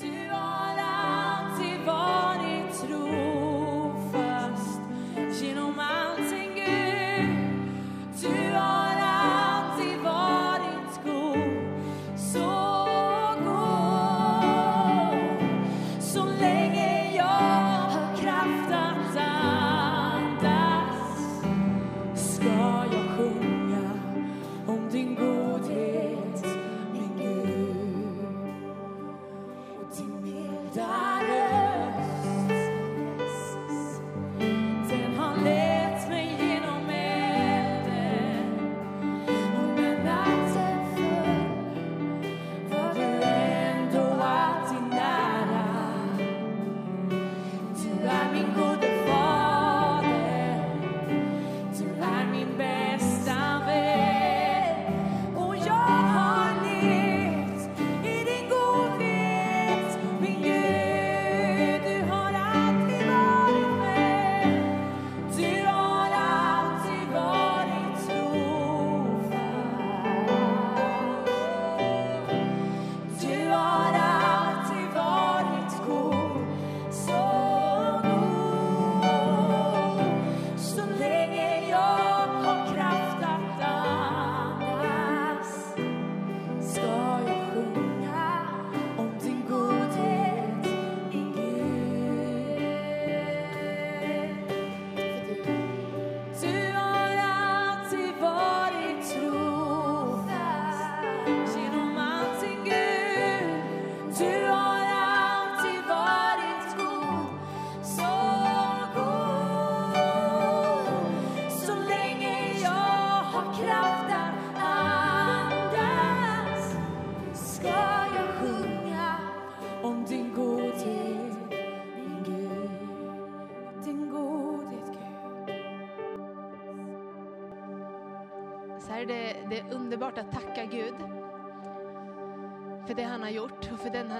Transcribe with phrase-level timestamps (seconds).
[0.00, 0.63] Du har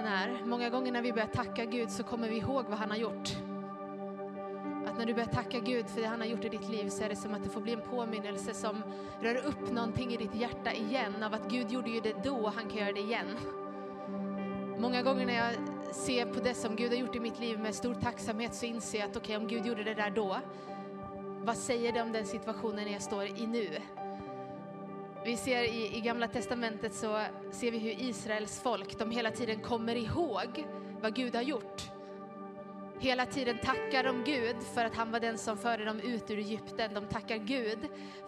[0.05, 0.45] han är.
[0.45, 3.35] Många gånger när vi börjar tacka Gud så kommer vi ihåg vad han har gjort.
[4.87, 7.03] Att när du börjar tacka Gud för det han har gjort i ditt liv så
[7.03, 8.83] är det som att det får bli en påminnelse som
[9.21, 12.51] rör upp någonting i ditt hjärta igen av att Gud gjorde ju det då och
[12.51, 13.27] han kan göra det igen.
[14.79, 15.53] Många gånger när jag
[15.95, 18.99] ser på det som Gud har gjort i mitt liv med stor tacksamhet så inser
[18.99, 20.37] jag att okej, om Gud gjorde det där då,
[21.43, 23.69] vad säger det om den situationen jag står i nu?
[25.25, 27.21] Vi ser i, i Gamla Testamentet så
[27.51, 30.67] ser vi hur Israels folk, de hela tiden kommer ihåg
[31.01, 31.81] vad Gud har gjort.
[32.99, 36.37] Hela tiden tackar de Gud för att han var den som förde dem ut ur
[36.37, 36.93] Egypten.
[36.93, 37.79] De tackar Gud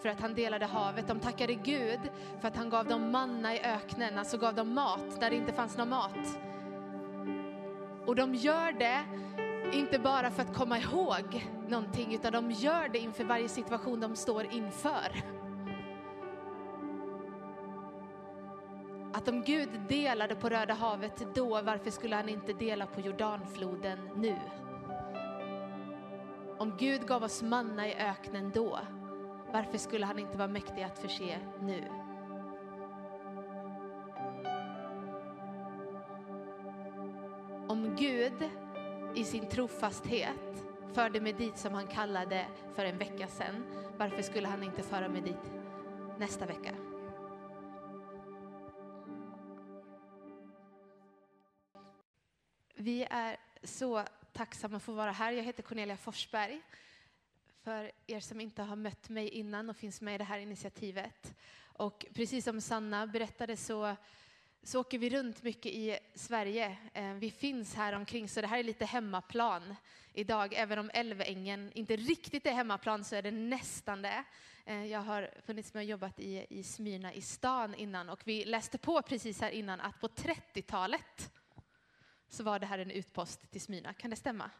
[0.02, 1.08] för att han delade havet.
[1.08, 2.00] De tackade Gud
[2.40, 5.52] för att han gav dem manna i öknen, alltså gav dem mat där det inte
[5.52, 6.38] fanns någon mat.
[8.06, 9.04] Och de gör det
[9.72, 14.16] inte bara för att komma ihåg någonting, utan de gör det inför varje situation de
[14.16, 15.38] står inför.
[19.12, 23.98] Att om Gud delade på Röda havet då, varför skulle han inte dela på Jordanfloden
[24.16, 24.36] nu?
[26.58, 28.78] Om Gud gav oss manna i öknen då,
[29.52, 31.84] varför skulle han inte vara mäktig att förse nu?
[37.68, 38.50] Om Gud
[39.14, 43.64] i sin trofasthet förde mig dit som han kallade för en vecka sedan,
[43.96, 45.52] varför skulle han inte föra mig dit
[46.18, 46.70] nästa vecka?
[52.80, 55.32] Vi är så tacksamma att få vara här.
[55.32, 56.60] Jag heter Cornelia Forsberg.
[57.64, 61.34] För er som inte har mött mig innan och finns med i det här initiativet.
[61.62, 63.96] Och precis som Sanna berättade så,
[64.62, 66.76] så åker vi runt mycket i Sverige.
[66.94, 69.74] Eh, vi finns här omkring så det här är lite hemmaplan
[70.12, 70.54] idag.
[70.54, 74.24] Även om Älvängen inte riktigt är hemmaplan så är det nästan det.
[74.64, 78.44] Eh, jag har funnits med och jobbat i, i Smyrna i stan innan och vi
[78.44, 81.30] läste på precis här innan att på 30-talet
[82.28, 83.94] så var det här en utpost till Smyrna.
[83.94, 84.50] Kan det stämma?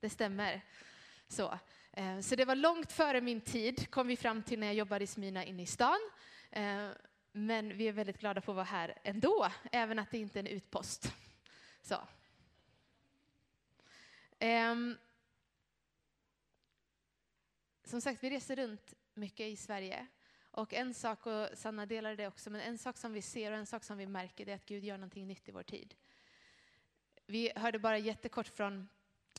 [0.00, 0.62] Det stämmer.
[1.28, 1.58] Så,
[1.92, 5.04] eh, så det var långt före min tid, kom vi fram till när jag jobbade
[5.04, 5.98] i Smyrna inne i stan.
[6.50, 6.88] Eh,
[7.32, 10.40] men vi är väldigt glada för att vara här ändå, även att det inte är
[10.40, 11.12] en utpost.
[11.82, 11.96] Så.
[14.38, 14.96] Ehm,
[17.84, 20.06] som sagt, vi reser runt mycket i Sverige.
[20.50, 23.58] Och en sak, och Sanna delade det också, men en sak som vi ser och
[23.58, 25.94] en sak som vi märker det är att Gud gör någonting nytt i vår tid.
[27.26, 28.88] Vi hörde bara jättekort från,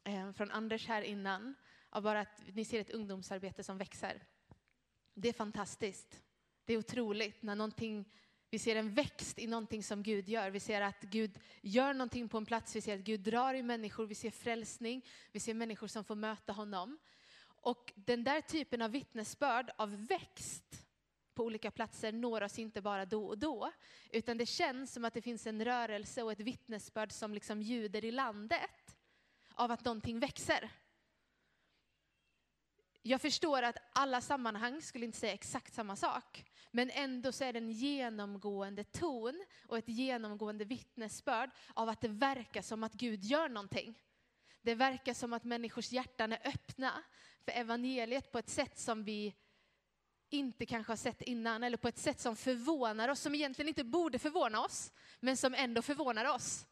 [0.04, 1.56] eh, från Anders här innan,
[1.90, 4.24] av bara att ni ser ett ungdomsarbete som växer.
[5.14, 6.22] Det är fantastiskt.
[6.66, 8.12] Det är otroligt när någonting
[8.50, 10.50] Vi ser en växt i någonting som Gud gör.
[10.50, 12.76] Vi ser att Gud gör någonting på en plats.
[12.76, 14.06] Vi ser att Gud drar i människor.
[14.06, 15.06] Vi ser frälsning.
[15.32, 16.98] Vi ser människor som får möta honom.
[17.46, 20.85] Och den där typen av vittnesbörd av växt
[21.36, 23.72] på olika platser når oss inte bara då och då,
[24.12, 28.06] utan det känns som att det finns en rörelse och ett vittnesbörd som liksom ljuder
[28.06, 28.96] i landet
[29.54, 30.72] av att någonting växer.
[33.02, 37.54] Jag förstår att alla sammanhang skulle inte säga exakt samma sak, men ändå så är
[37.54, 43.24] det en genomgående ton och ett genomgående vittnesbörd av att det verkar som att Gud
[43.24, 43.96] gör någonting.
[44.62, 47.04] Det verkar som att människors hjärtan är öppna
[47.44, 49.36] för evangeliet på ett sätt som vi
[50.30, 53.84] inte kanske har sett innan, eller på ett sätt som förvånar oss, som egentligen inte
[53.84, 56.68] borde förvåna oss, men som ändå förvånar oss.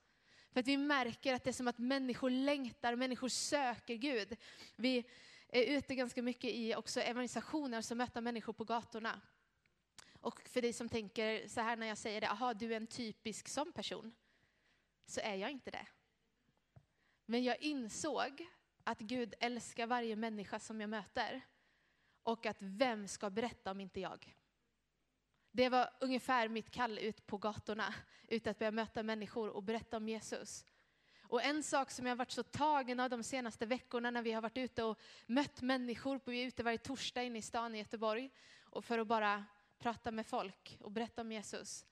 [0.51, 4.37] För att vi märker att det är som att människor längtar, människor söker Gud.
[4.75, 5.05] Vi
[5.47, 9.21] är ute ganska mycket i också evangelisationer som möter människor på gatorna.
[10.19, 12.87] Och för dig som tänker så här när jag säger det, aha du är en
[12.87, 14.13] typisk sån person,
[15.05, 15.85] så är jag inte det.
[17.25, 18.47] Men jag insåg
[18.83, 21.41] att Gud älskar varje människa som jag möter.
[22.23, 24.35] Och att vem ska berätta om inte jag?
[25.51, 27.93] Det var ungefär mitt kall ut på gatorna,
[28.27, 30.65] ut att börja möta människor och berätta om Jesus.
[31.21, 34.41] Och en sak som jag varit så tagen av de senaste veckorna när vi har
[34.41, 38.31] varit ute och mött människor, vi är ute varje torsdag inne i stan i Göteborg,
[38.61, 39.45] och för att bara
[39.79, 41.85] prata med folk och berätta om Jesus,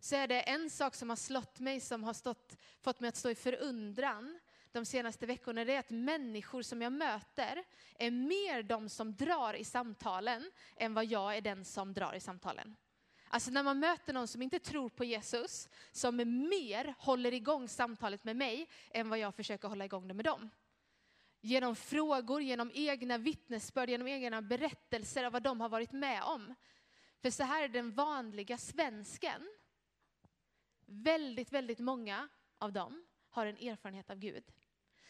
[0.00, 3.16] så är det en sak som har slått mig, som har stått, fått mig att
[3.16, 4.40] stå i förundran
[4.76, 7.64] de senaste veckorna, det är att människor som jag möter
[7.98, 12.20] är mer de som drar i samtalen än vad jag är den som drar i
[12.20, 12.76] samtalen.
[13.28, 16.16] Alltså när man möter någon som inte tror på Jesus, som
[16.48, 20.50] mer håller igång samtalet med mig än vad jag försöker hålla igång det med dem.
[21.40, 26.54] Genom frågor, genom egna vittnesbörd, genom egna berättelser av vad de har varit med om.
[27.22, 29.48] För så här är den vanliga svensken.
[30.86, 32.28] Väldigt, väldigt många
[32.58, 34.44] av dem har en erfarenhet av Gud.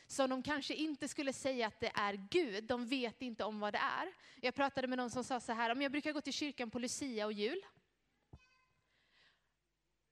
[0.06, 3.74] Som de kanske inte skulle säga att det är Gud, de vet inte om vad
[3.74, 4.12] det är.
[4.40, 6.78] Jag pratade med någon som sa så här, om jag brukar gå till kyrkan på
[6.78, 7.66] Lucia och jul.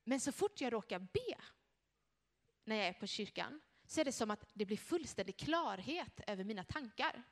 [0.04, 1.38] Men så fort jag råkar be
[2.64, 6.44] när jag är på kyrkan så är det som att det blir fullständig klarhet över
[6.44, 7.22] mina tankar.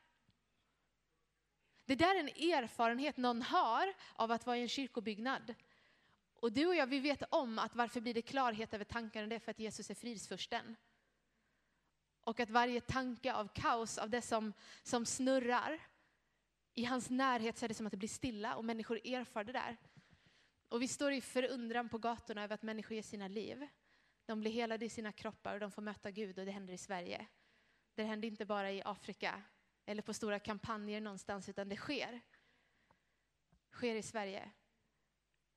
[1.84, 5.54] Det där är en erfarenhet någon har av att vara i en kyrkobyggnad.
[6.34, 9.26] Och du och jag, vi vet om att varför blir det klarhet över tankarna?
[9.26, 10.76] Det är för att Jesus är fridsfursten.
[12.24, 14.52] Och att varje tanke av kaos, av det som,
[14.82, 15.80] som snurrar,
[16.74, 19.52] i hans närhet så är det som att det blir stilla och människor erfar det
[19.52, 19.76] där.
[20.68, 23.68] Och vi står i förundran på gatorna över att människor ger sina liv.
[24.26, 26.78] De blir helade i sina kroppar och de får möta Gud och det händer i
[26.78, 27.26] Sverige.
[27.94, 29.42] Det händer inte bara i Afrika
[29.86, 32.20] eller på stora kampanjer någonstans utan det sker.
[33.72, 34.50] Sker i Sverige.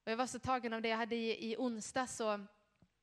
[0.04, 0.90] Och jag var så tagen av det.
[0.90, 2.46] Jag hade i, i onsdag så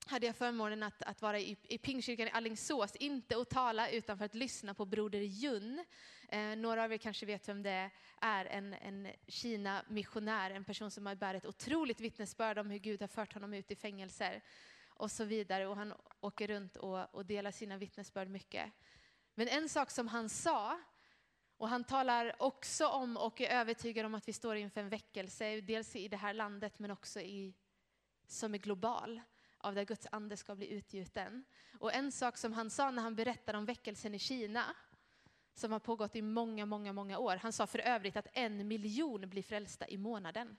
[0.07, 4.19] hade jag förmånen att, att vara i, i Pingkyrkan i Allingsås, inte att tala utan
[4.19, 5.85] för att lyssna på Broder Jun.
[6.29, 7.91] Eh, några av er kanske vet vem det
[8.21, 13.01] är, en, en Kina-missionär, en person som har bär ett otroligt vittnesbörd om hur Gud
[13.01, 14.43] har fört honom ut i fängelser
[14.89, 15.67] och så vidare.
[15.67, 18.73] Och han åker runt och, och delar sina vittnesbörd mycket.
[19.35, 20.81] Men en sak som han sa
[21.57, 25.61] och han talar också om och är övertygad om att vi står inför en väckelse,
[25.61, 27.55] dels i det här landet men också i,
[28.27, 29.21] som är global,
[29.63, 31.45] av där Guds ande ska bli utgjuten.
[31.79, 34.65] Och en sak som han sa när han berättade om väckelsen i Kina,
[35.55, 37.37] som har pågått i många, många, många år.
[37.37, 40.57] Han sa för övrigt att en miljon blir frälsta i månaden.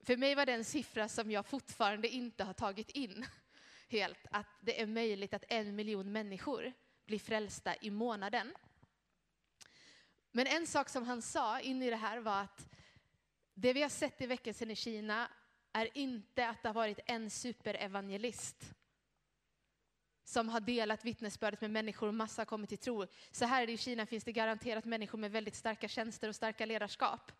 [0.00, 3.26] För mig var det en siffra som jag fortfarande inte har tagit in
[3.88, 6.72] helt, att det är möjligt att en miljon människor
[7.06, 8.54] blir frälsta i månaden.
[10.32, 12.68] Men en sak som han sa in i det här var att
[13.54, 15.28] det vi har sett i väckelsen i Kina
[15.74, 18.74] är inte att det har varit en superevangelist
[20.24, 23.06] som har delat vittnesbördet med människor och massa har kommit till tro.
[23.30, 27.32] Så här i Kina finns det garanterat människor med väldigt starka tjänster och starka ledarskap.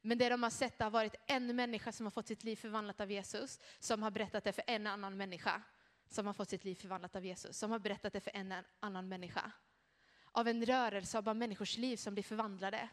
[0.00, 3.00] Men det de har sett har varit en människa som har fått sitt liv förvandlat
[3.00, 5.62] av Jesus, som har berättat det för en annan människa
[6.08, 9.08] som har fått sitt liv förvandlat av Jesus, som har berättat det för en annan
[9.08, 9.52] människa
[10.34, 12.88] av en rörelse av människors liv som blir förvandlade.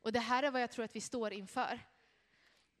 [0.00, 1.80] Och det här är vad jag tror att vi står inför.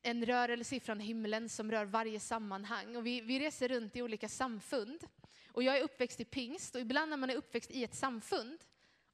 [0.02, 2.96] En rörelse från himlen som rör varje sammanhang.
[2.96, 5.04] Och vi, vi reser runt i olika samfund.
[5.52, 8.64] Och jag är uppväxt i pingst och ibland när man är uppväxt i ett samfund,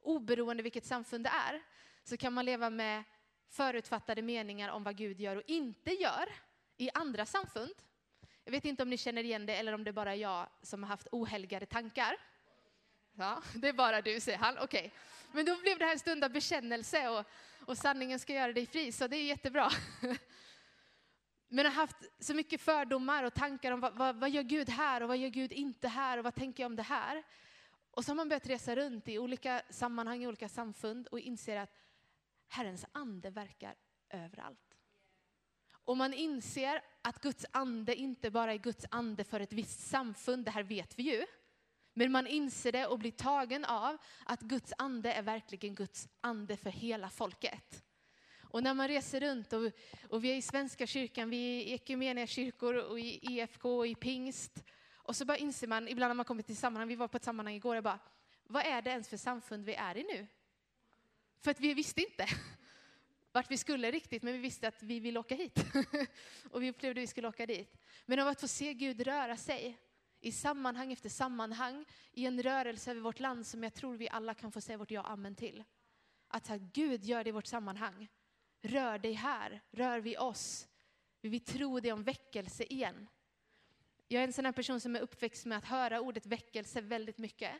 [0.00, 1.62] oberoende vilket samfund det är,
[2.04, 3.04] så kan man leva med
[3.48, 6.28] förutfattade meningar om vad Gud gör och inte gör
[6.76, 7.74] i andra samfund.
[8.44, 10.82] Jag vet inte om ni känner igen det eller om det bara är jag som
[10.82, 12.16] har haft ohelgade tankar.
[13.14, 14.58] Ja, det är bara du, säger han.
[14.58, 14.78] Okej.
[14.78, 14.90] Okay.
[15.32, 17.24] Men då blev det här en stund av bekännelse och,
[17.66, 19.70] och sanningen ska göra dig fri, så det är jättebra.
[21.48, 25.02] men har haft så mycket fördomar och tankar om vad, vad, vad gör Gud här
[25.02, 27.22] och vad gör Gud inte här och vad tänker jag om det här?
[27.90, 31.56] Och så har man börjat resa runt i olika sammanhang, i olika samfund och inser
[31.56, 31.70] att
[32.48, 33.74] Herrens ande verkar
[34.10, 34.76] överallt.
[35.84, 40.44] Och man inser att Guds ande inte bara är Guds ande för ett visst samfund,
[40.44, 41.26] det här vet vi ju.
[41.94, 46.56] Men man inser det och blir tagen av att Guds ande är verkligen Guds ande
[46.56, 47.84] för hela folket.
[48.50, 49.70] Och när man reser runt och,
[50.10, 53.86] och vi är i Svenska kyrkan, vi är i ekumeniska kyrkor och i EFK och
[53.86, 54.64] i pingst.
[54.94, 57.24] Och så bara inser man, ibland när man kommer till sammanhang, vi var på ett
[57.24, 57.98] sammanhang igår, jag bara,
[58.44, 60.26] vad är det ens för samfund vi är i nu?
[61.40, 62.26] För att vi visste inte
[63.32, 65.58] vart vi skulle riktigt, men vi visste att vi ville åka hit.
[66.50, 67.76] och vi upplevde att vi skulle åka dit.
[68.06, 69.78] Men av att få se Gud röra sig
[70.20, 74.34] i sammanhang efter sammanhang, i en rörelse över vårt land som jag tror vi alla
[74.34, 75.64] kan få säga vårt ja amen till.
[76.28, 78.08] Att här, Gud gör det i vårt sammanhang.
[78.62, 80.68] Rör dig här, rör vi oss.
[81.20, 83.06] Vi vill tro det om väckelse igen.
[84.08, 87.18] Jag är en sån här person som är uppväxt med att höra ordet väckelse väldigt
[87.18, 87.52] mycket.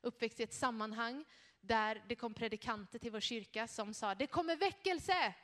[0.00, 1.24] Uppväxt i ett sammanhang
[1.60, 5.34] där det kom predikanter till vår kyrka som sa det kommer väckelse.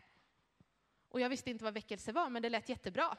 [1.08, 3.16] Och jag visste inte vad väckelse var, men det lät jättebra.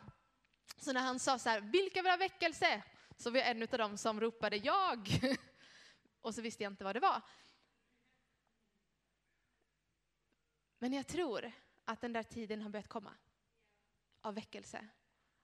[0.77, 2.83] Så när han sa så här, vilka vill ha väckelse?
[3.17, 5.09] Så var jag en av dem som ropade jag.
[6.21, 7.21] Och så visste jag inte vad det var.
[10.77, 11.51] Men jag tror
[11.85, 13.13] att den där tiden har börjat komma.
[14.21, 14.87] Av väckelse.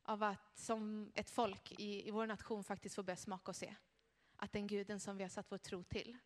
[0.04, 3.76] Av att som ett folk i, i vår nation faktiskt få börja smaka och se.
[4.36, 6.18] Att den guden som vi har satt vår tro till,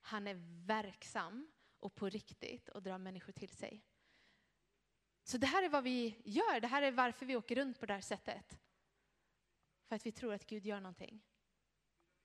[0.00, 3.84] han är verksam och på riktigt och drar människor till sig.
[5.22, 7.86] Så det här är vad vi gör, det här är varför vi åker runt på
[7.86, 8.58] det här sättet.
[9.86, 11.22] För att vi tror att Gud gör någonting.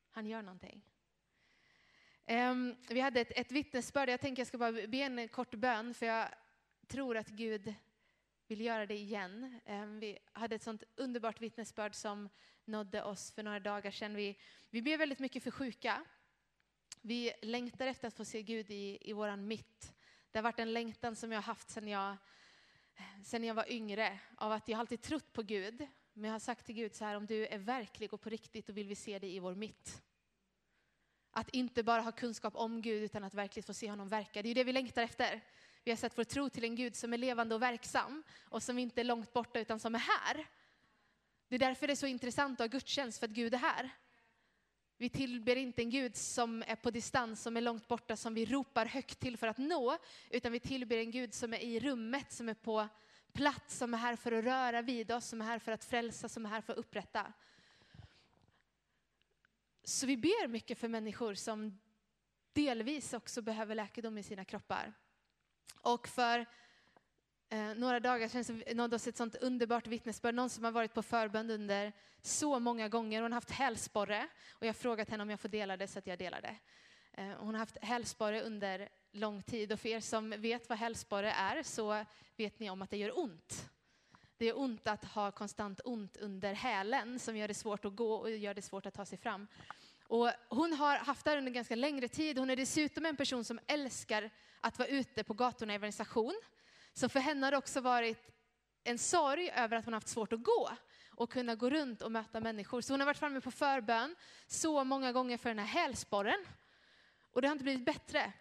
[0.10, 0.86] Han gör någonting.
[2.28, 5.94] Um, vi hade ett, ett vittnesbörd, jag tänker jag ska bara be en kort bön
[5.94, 6.30] för jag
[6.90, 7.74] tror att Gud
[8.48, 9.60] vill göra det igen.
[9.66, 12.30] Ehm, vi hade ett sånt underbart vittnesbörd som
[12.66, 14.16] nådde oss för några dagar sedan.
[14.16, 14.38] Vi,
[14.70, 16.06] vi ber väldigt mycket för sjuka.
[17.02, 19.94] Vi längtar efter att få se Gud i, i våran mitt.
[20.32, 22.18] Det har varit en längtan som jag har haft sedan jag,
[23.26, 25.88] sedan jag var yngre, av att jag alltid trott på Gud.
[26.14, 28.68] Men jag har sagt till Gud så här, om du är verklig och på riktigt,
[28.68, 30.02] då vill vi se dig i vår mitt.
[31.32, 34.42] Att inte bara ha kunskap om Gud, utan att verkligen få se honom verka.
[34.42, 35.42] Det är ju det vi längtar efter.
[35.90, 38.80] Vi har sett vår tro till en Gud som är levande och verksam och som
[38.80, 40.48] inte är långt borta, utan som är här.
[41.48, 43.90] Det är därför det är så intressant att ha gudstjänst, för att Gud är här.
[44.98, 48.46] Vi tillber inte en Gud som är på distans, som är långt borta, som vi
[48.46, 49.98] ropar högt till för att nå,
[50.30, 52.88] utan vi tillber en Gud som är i rummet, som är på
[53.34, 56.30] plats, som är här för att röra vid oss, som är här för att frälsa,
[56.30, 57.34] som är här för att upprätta.
[59.84, 61.80] Så vi ber mycket för människor som
[62.54, 64.94] delvis också behöver läkedom i sina kroppar.
[65.82, 66.46] Och för
[67.50, 70.36] eh, några dagar sedan så nådde oss ett sånt underbart vittnesbörd.
[70.36, 73.22] Någon som har varit på förbön under så många gånger.
[73.22, 76.00] Hon har haft hälsporre och jag har frågat henne om jag får dela det så
[76.00, 76.56] att jag delar det.
[77.14, 81.32] Eh, hon har haft hälsporre under lång tid och för er som vet vad hälsporre
[81.32, 83.70] är så vet ni om att det gör ont.
[84.38, 88.14] Det gör ont att ha konstant ont under hälen som gör det svårt att gå
[88.14, 89.48] och gör det svårt att ta sig fram.
[90.08, 92.38] Och hon har haft det under ganska längre tid.
[92.38, 94.30] Hon är dessutom en person som älskar
[94.62, 96.42] att vara ute på gatorna i evangelisation.
[96.94, 98.30] Så för henne har det också varit
[98.84, 100.70] en sorg över att hon haft svårt att gå
[101.16, 102.82] och kunna gå runt och möta människor.
[102.82, 104.16] Så hon har varit framme på förbön
[104.48, 106.46] så många gånger för den här hälsporren.
[107.32, 108.34] Och det har inte blivit bättre.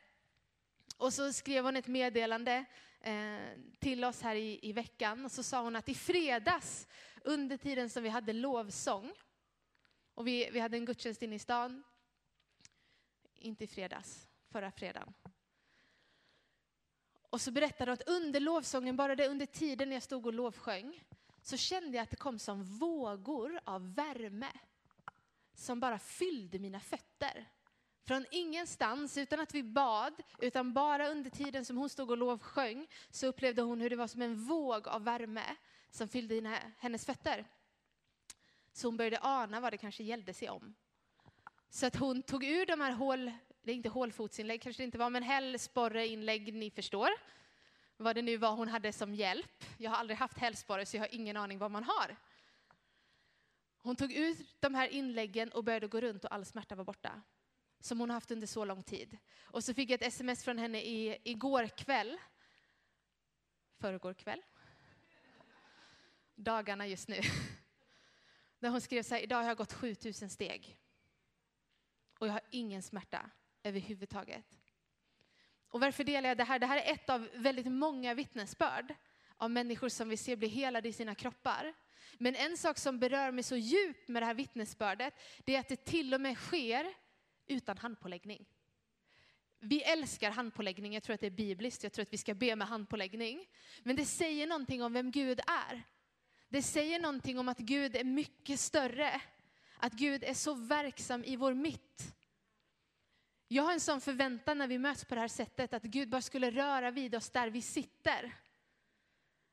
[0.96, 2.64] Och så skrev hon ett meddelande
[3.00, 3.38] eh,
[3.78, 6.88] till oss här i, i veckan och så sa hon att i fredags
[7.24, 9.12] under tiden som vi hade lovsång
[10.14, 11.82] och vi, vi hade en gudstjänst inne i stan,
[13.34, 15.14] inte i fredags, förra fredagen.
[17.30, 21.04] Och så berättade hon att under lovsången, bara det under tiden jag stod och lovsjöng,
[21.42, 24.52] så kände jag att det kom som vågor av värme
[25.54, 27.48] som bara fyllde mina fötter.
[28.06, 32.86] Från ingenstans, utan att vi bad, utan bara under tiden som hon stod och lovsjöng,
[33.10, 35.56] så upplevde hon hur det var som en våg av värme
[35.90, 37.44] som fyllde hennes fötter.
[38.72, 40.74] Så hon började ana vad det kanske gällde sig om.
[41.70, 43.32] Så att hon tog ur de här hål,
[43.68, 47.10] det är inte hålfotsinlägg kanske det inte var, men hälsporreinlägg, ni förstår.
[47.96, 49.64] Vad det nu var hon hade som hjälp.
[49.78, 52.16] Jag har aldrig haft hälsporre så jag har ingen aning vad man har.
[53.78, 57.22] Hon tog ut de här inläggen och började gå runt och all smärta var borta
[57.80, 59.18] som hon har haft under så lång tid.
[59.42, 62.18] Och så fick jag ett sms från henne i, igår kväll.
[63.80, 64.42] Förrgår kväll.
[66.34, 67.20] Dagarna just nu.
[68.58, 70.78] Där hon skrev så här, idag har jag gått 7000 steg.
[72.18, 73.30] Och jag har ingen smärta
[73.62, 74.44] överhuvudtaget.
[75.70, 76.58] Och varför delar jag det här?
[76.58, 78.94] Det här är ett av väldigt många vittnesbörd
[79.36, 81.74] av människor som vi ser bli helade i sina kroppar.
[82.18, 85.68] Men en sak som berör mig så djupt med det här vittnesbördet, det är att
[85.68, 86.94] det till och med sker
[87.46, 88.46] utan handpåläggning.
[89.60, 92.56] Vi älskar handpåläggning, jag tror att det är bibliskt, jag tror att vi ska be
[92.56, 93.46] med handpåläggning.
[93.82, 95.82] Men det säger någonting om vem Gud är.
[96.48, 99.20] Det säger någonting om att Gud är mycket större.
[99.78, 102.14] Att Gud är så verksam i vår mitt.
[103.50, 106.22] Jag har en sån förväntan när vi möts på det här sättet, att Gud bara
[106.22, 108.34] skulle röra vid oss där vi sitter.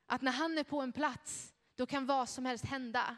[0.05, 3.17] Att när han är på en plats, då kan vad som helst hända.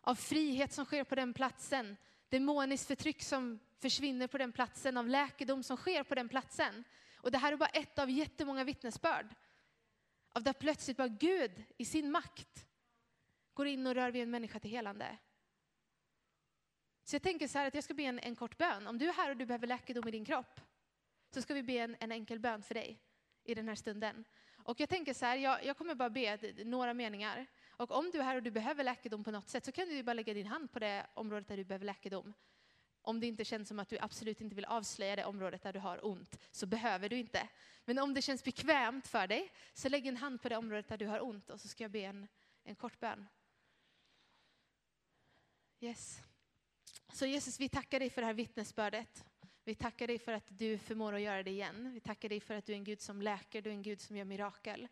[0.00, 1.96] Av frihet som sker på den platsen,
[2.28, 6.84] demoniskt förtryck som försvinner på den platsen, av läkedom som sker på den platsen.
[7.16, 9.34] Och det här är bara ett av jättemånga vittnesbörd.
[10.32, 12.66] Av där plötsligt bara Gud i sin makt
[13.54, 15.18] går in och rör vid en människa till helande.
[17.04, 18.86] Så jag tänker så här att jag ska be en, en kort bön.
[18.86, 20.60] Om du är här och du behöver läkedom i din kropp,
[21.30, 23.00] så ska vi be en, en enkel bön för dig
[23.44, 24.24] i den här stunden.
[24.64, 27.46] Och jag tänker så här, jag, jag kommer bara be några meningar.
[27.70, 30.02] Och om du är här och du behöver läkedom på något sätt så kan du
[30.02, 32.34] bara lägga din hand på det området där du behöver läkedom.
[33.02, 35.78] Om det inte känns som att du absolut inte vill avslöja det området där du
[35.78, 37.48] har ont, så behöver du inte.
[37.84, 40.96] Men om det känns bekvämt för dig, så lägg en hand på det området där
[40.96, 42.28] du har ont och så ska jag be en,
[42.62, 43.26] en kort bön.
[45.80, 46.20] Yes.
[47.14, 49.24] Så Jesus, vi tackar dig för det här vittnesbördet.
[49.64, 51.92] Vi tackar dig för att du förmår att göra det igen.
[51.94, 54.00] Vi tackar dig för att du är en Gud som läker, du är en Gud
[54.00, 54.88] som gör mirakel.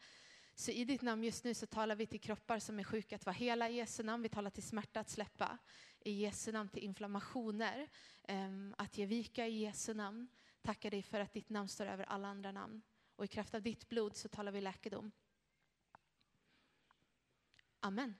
[0.54, 3.26] Så i ditt namn just nu så talar vi till kroppar som är sjuka att
[3.26, 4.22] vara hela i Jesu namn.
[4.22, 5.58] Vi talar till smärta att släppa
[6.00, 7.88] i Jesu namn, till inflammationer
[8.22, 10.28] ehm, att ge vika i Jesu namn.
[10.62, 12.82] Tackar dig för att ditt namn står över alla andra namn.
[13.16, 15.12] Och i kraft av ditt blod så talar vi läkedom.
[17.80, 18.14] Amen.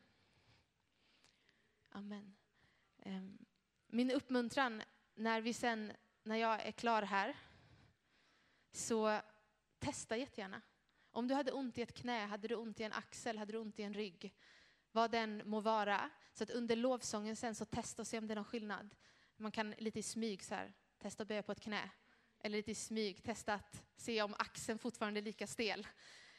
[1.89, 2.35] Amen.
[2.99, 3.39] Ehm,
[3.95, 4.83] min uppmuntran
[5.15, 7.37] när vi sen, när jag är klar här,
[8.73, 9.21] så
[9.79, 10.61] testa jättegärna.
[11.11, 13.59] Om du hade ont i ett knä, hade du ont i en axel, hade du
[13.59, 14.35] ont i en rygg,
[14.93, 18.35] vad den må vara, så att under lovsången sen så testa och se om det
[18.35, 18.95] är någon skillnad.
[19.37, 21.91] Man kan lite i smyg så här, testa att böja på ett knä.
[22.41, 25.87] Eller lite i smyg testa att se om axeln fortfarande är lika stel.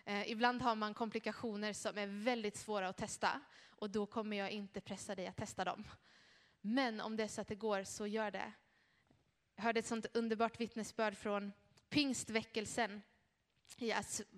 [0.06, 4.52] Eh, ibland har man komplikationer som är väldigt svåra att testa och då kommer jag
[4.52, 5.84] inte pressa dig att testa dem.
[6.66, 8.54] Men om det är så att det går, så gör det.
[9.56, 11.52] Jag hörde ett sånt underbart vittnesbörd från
[11.90, 13.02] pingstväckelsen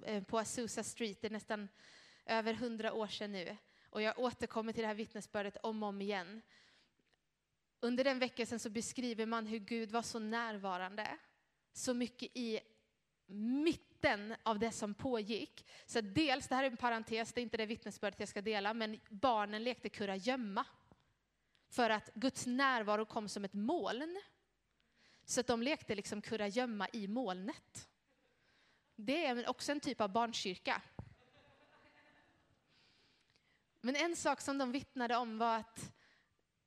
[0.05, 1.21] eh, på Azusa Street.
[1.21, 1.69] Det är nästan
[2.25, 3.57] över hundra år sedan nu.
[3.89, 6.41] Och jag återkommer till det här vittnesbördet om och om igen.
[7.79, 11.17] Under den väckelsen så beskriver man hur Gud var så närvarande,
[11.73, 12.59] så mycket i
[13.27, 15.65] mitten av det som pågick.
[15.85, 18.73] Så dels, det här är en parentes, det är inte det vittnesbördet jag ska dela,
[18.73, 20.65] men barnen lekte kurragömma.
[21.75, 24.21] För att Guds närvaro kom som ett moln.
[25.25, 27.87] Så att de lekte liksom kurragömma i molnet.
[28.95, 30.81] Det är också en typ av barnkyrka.
[33.81, 35.91] Men en sak som de vittnade om var att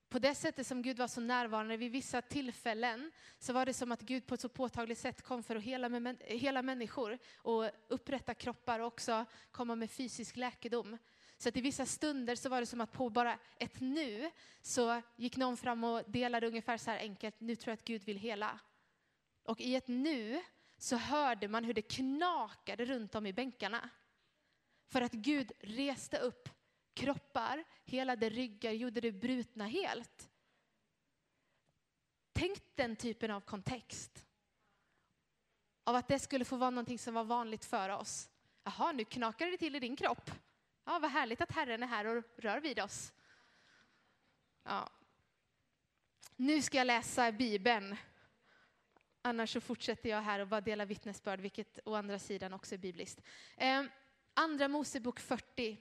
[0.08, 3.92] på det sättet som Gud var så närvarande vid vissa tillfällen så var det som
[3.92, 7.70] att Gud på ett så påtagligt sätt kom för att hela, med, hela människor och
[7.88, 10.98] upprätta kroppar och också komma med fysisk läkedom.
[11.38, 14.30] Så att i vissa stunder så var det som att på bara ett nu
[14.62, 18.04] så gick någon fram och delade ungefär så här enkelt, nu tror jag att Gud
[18.04, 18.60] vill hela.
[19.42, 20.42] Och i ett nu
[20.78, 23.90] så hörde man hur det knakade runt om i bänkarna.
[24.86, 26.48] För att Gud reste upp
[26.94, 30.30] kroppar, helade ryggar, gjorde det brutna helt.
[32.32, 34.24] Tänk den typen av kontext.
[35.84, 38.30] Av att det skulle få vara någonting som var vanligt för oss.
[38.64, 40.30] Jaha, nu knakar det till i din kropp.
[40.88, 43.12] Ja, vad härligt att Herren är här och rör vid oss.
[44.62, 44.90] Ja.
[46.36, 47.96] Nu ska jag läsa Bibeln.
[49.22, 52.78] Annars så fortsätter jag här och bara dela vittnesbörd, vilket å andra sidan också är
[52.78, 53.22] bibliskt.
[53.56, 53.84] Eh,
[54.34, 55.76] andra Mosebok 40.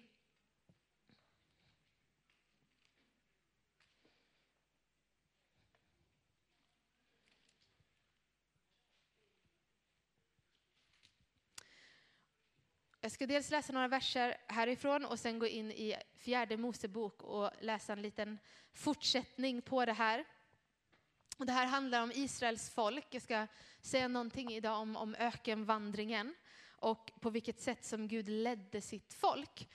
[13.08, 17.52] Jag ska dels läsa några verser härifrån och sen gå in i fjärde Mosebok och
[17.62, 18.40] läsa en liten
[18.74, 20.26] fortsättning på det här.
[21.38, 23.06] Det här handlar om Israels folk.
[23.10, 23.48] Jag ska
[23.82, 26.36] säga någonting idag om, om ökenvandringen
[26.70, 29.70] och på vilket sätt som Gud ledde sitt folk.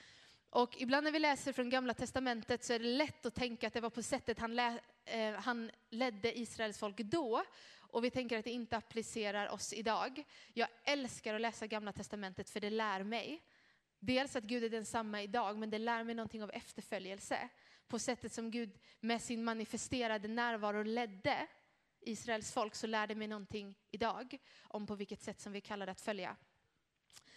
[0.50, 3.72] Och ibland när vi läser från Gamla Testamentet så är det lätt att tänka att
[3.72, 7.44] det var på sättet han, lä, eh, han ledde Israels folk då
[7.92, 10.24] och vi tänker att det inte applicerar oss idag.
[10.52, 13.42] Jag älskar att läsa Gamla Testamentet för det lär mig.
[13.98, 17.48] Dels att Gud är densamma idag, men det lär mig någonting av efterföljelse.
[17.88, 21.46] På sättet som Gud med sin manifesterade närvaro ledde
[22.00, 25.86] Israels folk så lär det mig någonting idag om på vilket sätt som vi kallar
[25.86, 26.36] det att följa.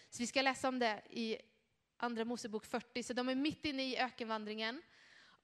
[0.10, 1.38] Så vi ska läsa om det i
[1.98, 4.82] Andra Mosebok 40, så de är mitt inne i ökenvandringen.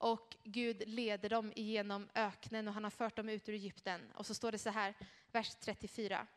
[0.01, 4.11] Och Gud leder dem genom öknen och han har fört dem ut ur Egypten.
[4.15, 4.93] Och så står det så här,
[5.31, 6.27] vers 34.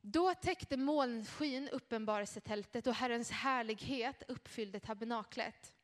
[0.00, 5.74] Då täckte molnskyn uppenbarelsetältet och Herrens härlighet uppfyllde tabernaklet.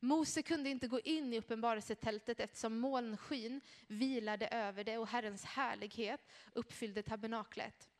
[0.00, 6.20] Mose kunde inte gå in i uppenbarelsetältet eftersom molnskyn vilade över det och Herrens härlighet
[6.52, 7.90] uppfyllde tabernaklet.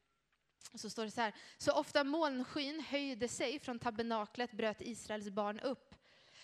[0.73, 5.31] Och Så står det så här, så ofta molnskyn höjde sig från tabernaklet bröt Israels
[5.31, 5.96] barn upp.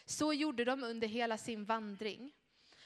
[0.05, 2.33] Så gjorde de under hela sin vandring.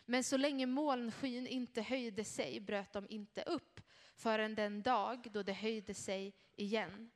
[0.05, 3.81] Men så länge molnskyn inte höjde sig bröt de inte upp
[4.17, 7.11] förrän den dag då det höjde sig igen.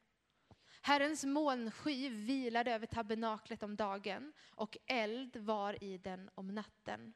[0.83, 7.13] Herrens molnsky vilade över tabernaklet om dagen och eld var i den om natten.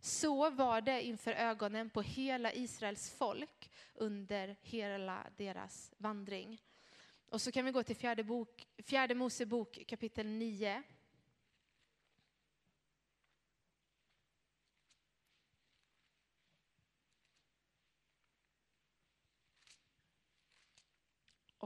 [0.00, 6.62] Så var det inför ögonen på hela Israels folk under hela deras vandring.
[7.28, 10.82] Och så kan vi gå till fjärde, bok, fjärde Mosebok kapitel 9.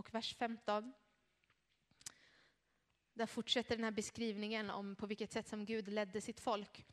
[0.02, 0.92] Och vers 15.
[3.14, 6.86] Där fortsätter den här beskrivningen om på vilket sätt som Gud ledde sitt folk.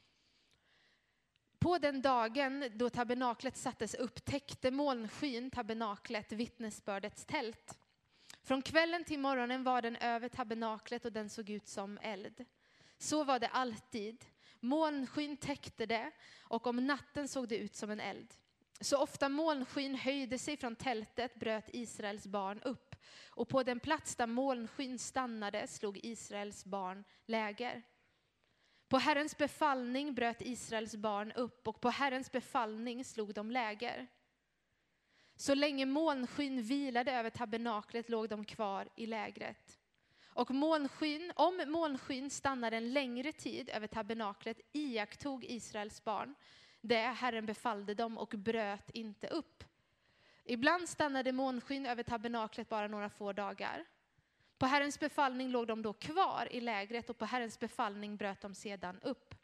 [1.60, 7.80] På den dagen då tabernaklet sattes upp täckte molnskyn tabernaklet, vittnesbördets tält.
[8.44, 12.46] Från kvällen till morgonen var den över tabernaklet och den såg ut som eld.
[12.98, 14.26] Så var det alltid.
[14.60, 18.34] Molnskyn täckte det och om natten såg det ut som en eld.
[18.82, 22.89] Så ofta molnskyn höjde sig från tältet bröt Israels barn upp
[23.30, 27.84] och på den plats där molnskyn stannade slog Israels barn läger.
[28.88, 34.08] På Herrens befallning bröt Israels barn upp och på Herrens befallning slog de läger.
[35.36, 39.80] Så länge molnskyn vilade över tabernaklet låg de kvar i lägret.
[40.26, 46.36] Och molnskyn, om molnskyn stannade en längre tid över tabernaklet iakttog Israels barn
[46.82, 49.64] det Herren befallde dem och bröt inte upp.
[50.52, 53.86] Ibland stannade månskyn över tabernaklet bara några få dagar.
[54.58, 58.56] På Herrens befallning låg de då kvar i lägret och på Herrens befallning bröt de
[58.56, 59.36] sedan upp.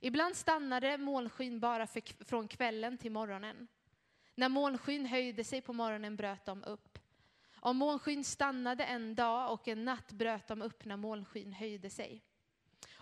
[0.00, 3.68] Ibland stannade molnskyn bara för, från kvällen till morgonen.
[4.34, 6.98] När molnskyn höjde sig på morgonen bröt de upp.
[7.60, 12.22] Om molnskyn stannade en dag och en natt bröt de upp när molnskyn höjde sig.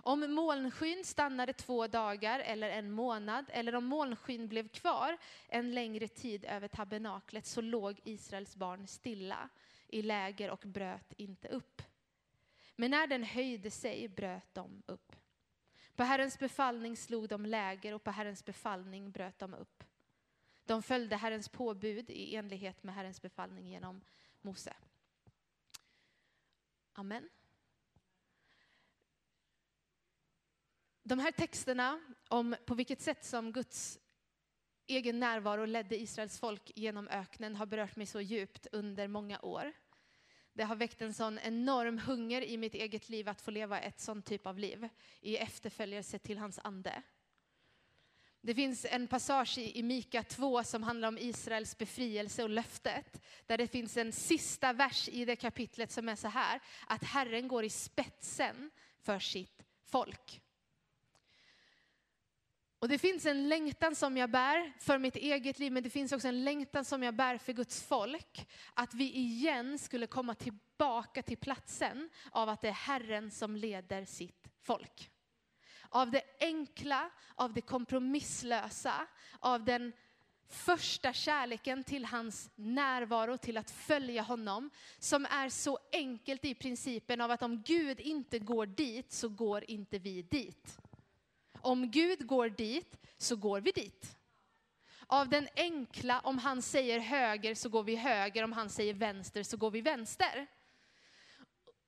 [0.03, 6.09] Om molnskyn stannade två dagar eller en månad eller om molnskyn blev kvar en längre
[6.09, 9.49] tid över tabernaklet så låg Israels barn stilla
[9.89, 11.83] i läger och bröt inte upp.
[12.77, 15.17] Men när den höjde sig bröt de upp.
[15.97, 19.85] På Herrens befallning slog de läger och på Herrens befallning bröt de upp.
[20.65, 24.01] De följde Herrens påbud i enlighet med Herrens befallning genom
[24.43, 24.75] Mose.
[26.93, 27.29] Amen.
[31.03, 33.99] De här texterna om på vilket sätt som Guds
[34.87, 39.73] egen närvaro ledde Israels folk genom öknen har berört mig så djupt under många år.
[40.53, 44.01] Det har väckt en sån enorm hunger i mitt eget liv att få leva ett
[44.01, 44.89] sånt typ av liv
[45.21, 47.03] i efterföljelse till hans ande.
[48.43, 53.21] Det finns en passage i Mika 2 som handlar om Israels befrielse och löftet.
[53.47, 57.49] Där det finns en sista vers i det kapitlet som är så här, att Herren
[57.49, 60.41] går i spetsen för sitt folk.
[62.81, 66.12] Och det finns en längtan som jag bär för mitt eget liv, men det finns
[66.12, 68.49] också en längtan som jag bär för Guds folk.
[68.75, 74.05] Att vi igen skulle komma tillbaka till platsen av att det är Herren som leder
[74.05, 75.11] sitt folk.
[75.88, 79.07] Av det enkla, av det kompromisslösa,
[79.38, 79.93] av den
[80.49, 87.21] första kärleken till hans närvaro, till att följa honom, som är så enkelt i principen
[87.21, 90.79] av att om Gud inte går dit så går inte vi dit.
[91.62, 94.16] Om Gud går dit så går vi dit.
[95.07, 99.42] Av den enkla, om han säger höger så går vi höger, om han säger vänster
[99.42, 100.46] så går vi vänster.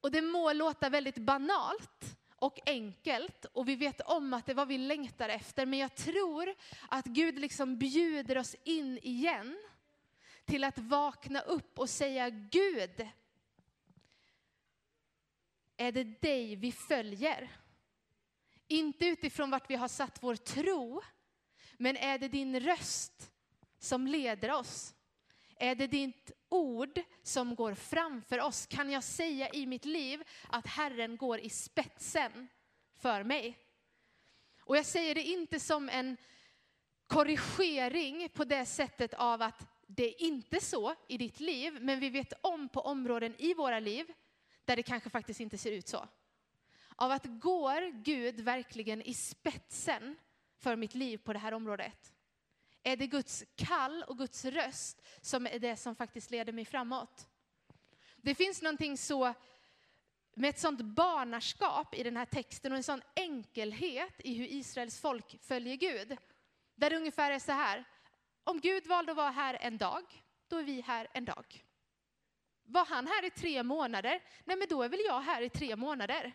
[0.00, 4.56] Och det må låta väldigt banalt och enkelt och vi vet om att det är
[4.56, 5.66] vad vi längtar efter.
[5.66, 6.54] Men jag tror
[6.88, 9.58] att Gud liksom bjuder oss in igen
[10.44, 13.08] till att vakna upp och säga Gud,
[15.76, 17.50] är det dig vi följer?
[18.72, 21.02] Inte utifrån vart vi har satt vår tro,
[21.76, 23.30] men är det din röst
[23.78, 24.94] som leder oss?
[25.56, 28.66] Är det ditt ord som går framför oss?
[28.66, 32.48] Kan jag säga i mitt liv att Herren går i spetsen
[32.94, 33.58] för mig?
[34.60, 36.16] Och jag säger det inte som en
[37.06, 42.10] korrigering på det sättet av att det är inte så i ditt liv, men vi
[42.10, 44.12] vet om på områden i våra liv
[44.64, 46.08] där det kanske faktiskt inte ser ut så.
[47.02, 50.16] Av att går Gud verkligen i spetsen
[50.58, 52.12] för mitt liv på det här området?
[52.82, 57.28] Är det Guds kall och Guds röst som är det som faktiskt leder mig framåt?
[58.16, 59.34] Det finns någonting så
[60.34, 65.00] med ett sånt barnaskap i den här texten och en sån enkelhet i hur Israels
[65.00, 66.16] folk följer Gud.
[66.74, 67.84] Där det ungefär är så här,
[68.44, 70.04] om Gud valde att vara här en dag,
[70.48, 71.64] då är vi här en dag.
[72.62, 75.76] Var han här i tre månader, nej men då är väl jag här i tre
[75.76, 76.32] månader.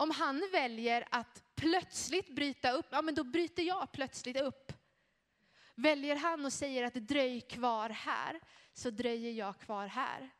[0.00, 4.72] Om han väljer att plötsligt bryta upp, ja men då bryter jag plötsligt upp.
[5.74, 8.40] Väljer han och säger att dröj kvar här,
[8.72, 10.30] så dröjer jag kvar här.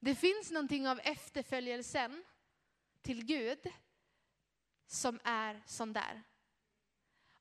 [0.00, 2.24] Det finns någonting av efterföljelsen
[3.02, 3.58] till Gud
[4.86, 6.22] som är som där.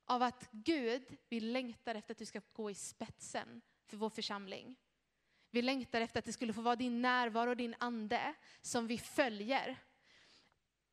[0.06, 4.76] Av att Gud, vi längtar efter att du ska gå i spetsen för vår församling.
[5.52, 8.98] Vi längtar efter att det skulle få vara din närvaro och din ande som vi
[8.98, 9.78] följer.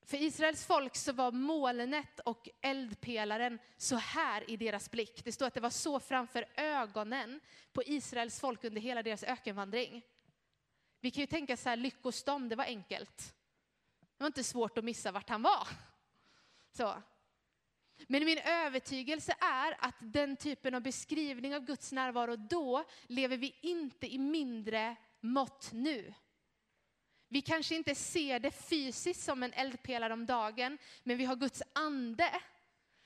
[0.04, 5.24] För Israels folk så var molnet och eldpelaren så här i deras blick.
[5.24, 7.40] Det står att det var så framför ögonen
[7.72, 10.02] på Israels folk under hela deras ökenvandring.
[11.00, 13.34] Vi kan ju tänka så här, lyckostom, det var enkelt.
[14.00, 15.68] Det var inte svårt att missa vart han var.
[16.72, 17.02] Så.
[18.06, 23.58] Men min övertygelse är att den typen av beskrivning av Guds närvaro då lever vi
[23.60, 26.14] inte i mindre mått nu.
[27.32, 31.62] Vi kanske inte ser det fysiskt som en eldpelare om dagen, men vi har Guds
[31.72, 32.40] ande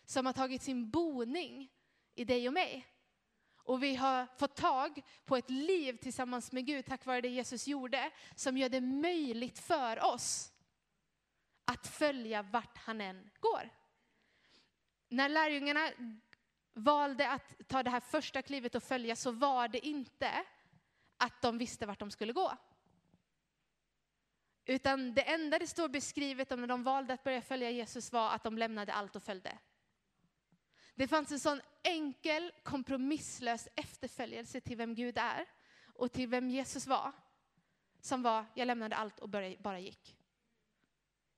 [0.04, 1.70] som har tagit sin boning
[2.14, 2.86] i dig och mig.
[3.56, 7.66] Och vi har fått tag på ett liv tillsammans med Gud tack vare det Jesus
[7.66, 10.52] gjorde, som gör det möjligt för oss
[11.64, 13.70] att följa vart han än går.
[15.08, 15.90] När lärjungarna
[16.74, 20.30] valde att ta det här första klivet och följa så var det inte
[21.16, 22.56] att de visste vart de skulle gå.
[24.66, 28.30] Utan det enda det står beskrivet om när de valde att börja följa Jesus var
[28.30, 29.58] att de lämnade allt och följde.
[30.94, 35.46] Det fanns en sån enkel, kompromisslös efterföljelse till vem Gud är
[35.94, 37.12] och till vem Jesus var.
[38.00, 40.16] Som var, jag lämnade allt och bara gick.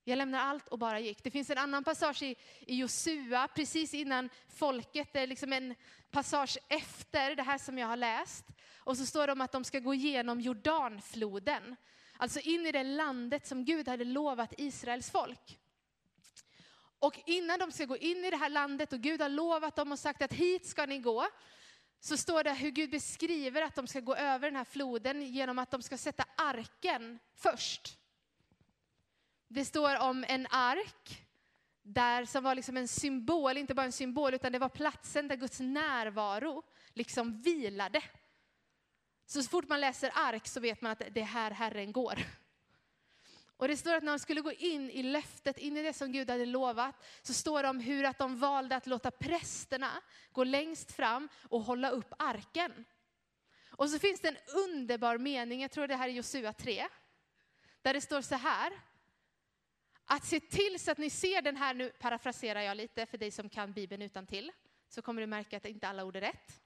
[0.05, 1.25] Jag lämnade allt och bara gick.
[1.25, 5.75] Det finns en annan passage i, i Josua, precis innan folket, det är liksom en
[6.11, 8.45] passage efter det här som jag har läst.
[8.79, 11.77] Och så står det om att de ska gå igenom Jordanfloden.
[12.21, 15.59] Alltså in i det landet som Gud hade lovat Israels folk.
[16.99, 19.93] Och innan de ska gå in i det här landet och Gud har lovat dem
[19.93, 21.29] och sagt att hit ska ni gå,
[22.01, 25.59] så står det hur Gud beskriver att de ska gå över den här floden genom
[25.59, 27.99] att de ska sätta arken först.
[29.49, 31.25] Det står om en ark
[31.83, 35.37] där som var liksom en symbol, inte bara en symbol, utan det var platsen där
[35.37, 36.63] Guds närvaro
[36.95, 38.03] liksom vilade.
[39.29, 42.19] Så, så fort man läser ark så vet man att det är här Herren går.
[43.57, 46.13] Och det står att när de skulle gå in i löftet, in i det som
[46.13, 49.91] Gud hade lovat, så står det om hur att de valde att låta prästerna
[50.33, 52.85] gå längst fram och hålla upp arken.
[53.71, 56.89] Och så finns det en underbar mening, jag tror det här är Josua 3,
[57.83, 58.73] där det står så här,
[60.05, 63.31] att se till så att ni ser den här, nu parafraserar jag lite för dig
[63.31, 64.53] som kan Bibeln utan till,
[64.89, 66.61] så kommer du märka att inte alla ord är rätt.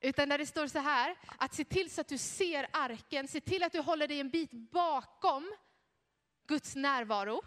[0.00, 3.40] Utan där det står så här, att se till så att du ser arken, se
[3.40, 5.56] till att du håller dig en bit bakom
[6.46, 7.42] Guds närvaro.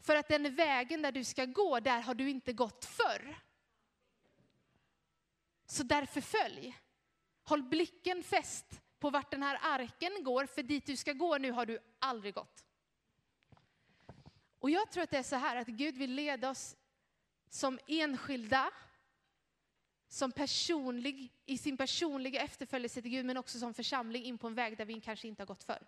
[0.00, 3.38] För att den vägen där du ska gå, där har du inte gått förr.
[5.66, 6.78] Så därför följ.
[7.42, 11.50] Håll blicken fäst på vart den här arken går, för dit du ska gå nu
[11.50, 12.64] har du aldrig gått.
[14.58, 16.76] Och jag tror att det är så här att Gud vill leda oss
[17.48, 18.70] som enskilda
[20.12, 24.54] som personlig, i sin personliga efterföljelse till Gud, men också som församling in på en
[24.54, 25.86] väg där vi kanske inte har gått för.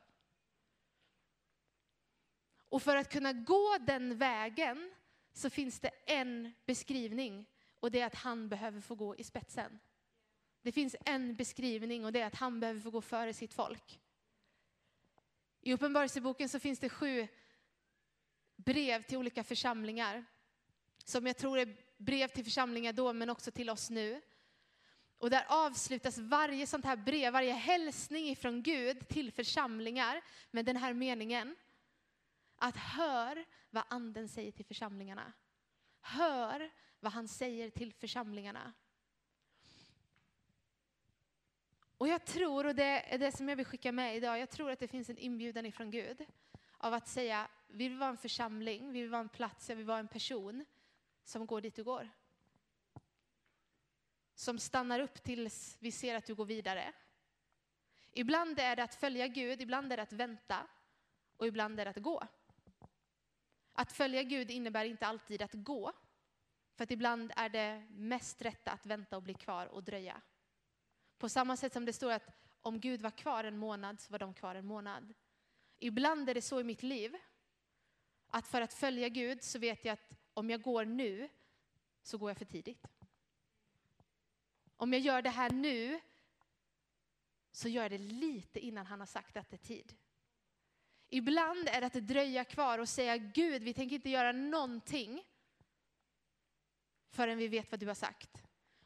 [2.69, 4.95] Och för att kunna gå den vägen
[5.33, 7.47] så finns det en beskrivning
[7.81, 9.79] och det är att han behöver få gå i spetsen.
[10.63, 14.01] Det finns en beskrivning och det är att han behöver få gå före sitt folk.
[15.61, 17.29] I Uppenbarelseboken så finns det sju
[18.57, 20.25] brev till olika församlingar
[21.05, 24.21] som jag tror är brev till församlingar då, men också till oss nu.
[25.19, 30.77] Och där avslutas varje sånt här brev, varje hälsning ifrån Gud till församlingar med den
[30.77, 31.57] här meningen.
[32.57, 35.33] Att hör vad anden säger till församlingarna.
[36.01, 38.73] Hör vad han säger till församlingarna.
[41.99, 44.71] Och jag tror, och det är det som jag vill skicka med idag, jag tror
[44.71, 46.25] att det finns en inbjudan ifrån Gud
[46.79, 49.87] av att säga, vi vill vara en församling, vi vill vara en plats, vi vill
[49.87, 50.65] vara en person
[51.25, 52.11] som går dit du går.
[54.35, 56.93] Som stannar upp tills vi ser att du går vidare.
[58.13, 60.67] Ibland är det att följa Gud, ibland är det att vänta
[61.37, 62.29] och ibland är det att gå.
[63.73, 65.93] Att följa Gud innebär inte alltid att gå.
[66.75, 70.21] För att ibland är det mest rätta att vänta och bli kvar och dröja.
[71.19, 72.29] På samma sätt som det står att
[72.63, 75.15] om Gud var kvar en månad så var de kvar en månad.
[75.79, 77.17] Ibland är det så i mitt liv
[78.29, 81.29] att för att följa Gud så vet jag att om jag går nu
[82.03, 82.87] så går jag för tidigt.
[84.77, 86.01] Om jag gör det här nu
[87.53, 89.95] så gör jag det lite innan han har sagt att det är tid.
[91.09, 95.25] Ibland är det att dröja kvar och säga Gud, vi tänker inte göra någonting
[97.09, 98.43] förrän vi vet vad du har sagt.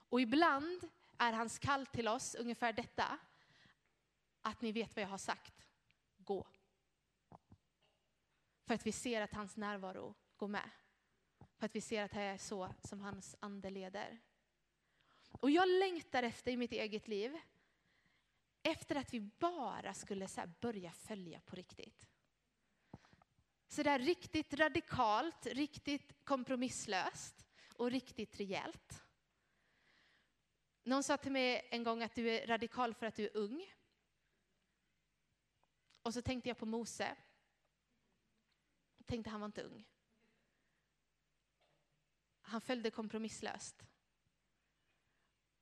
[0.08, 3.18] Och ibland är hans kall till oss ungefär detta,
[4.40, 5.66] att ni vet vad jag har sagt,
[6.18, 6.46] gå.
[8.64, 10.70] För att vi ser att hans närvaro går med.
[11.56, 14.18] För att vi ser att det är så som hans ande leder.
[15.40, 17.38] Och jag längtar efter i mitt eget liv,
[18.62, 22.06] efter att vi bara skulle så börja följa på riktigt.
[23.68, 29.02] Så där riktigt radikalt, riktigt kompromisslöst och riktigt rejält.
[30.82, 33.72] Någon sa till mig en gång att du är radikal för att du är ung.
[36.02, 37.16] Och så tänkte jag på Mose.
[38.96, 39.84] Jag tänkte han var inte ung.
[42.48, 43.86] Han följde kompromisslöst.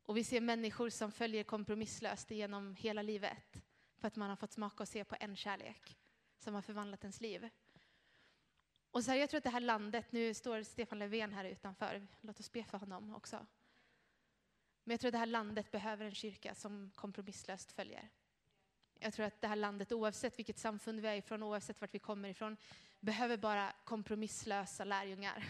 [0.02, 3.62] Och vi ser människor som följer kompromisslöst genom hela livet
[3.96, 5.98] för att man har fått smaka och se på en kärlek
[6.38, 7.48] som har förvandlat ens liv.
[8.90, 12.06] Och så här, jag tror att det här landet, nu står Stefan Löfven här utanför,
[12.20, 13.46] låt oss be för honom också.
[14.84, 18.08] Men jag tror att det här landet behöver en kyrka som kompromisslöst följer.
[18.98, 21.98] Jag tror att det här landet, oavsett vilket samfund vi är ifrån, oavsett vart vi
[21.98, 22.56] kommer ifrån,
[23.00, 25.44] behöver bara kompromisslösa lärjungar